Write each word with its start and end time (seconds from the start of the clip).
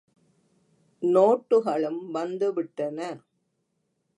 நோட்டுகளும் 1.03 2.01
வந்து 2.11 2.53
விட்டன. 2.53 2.99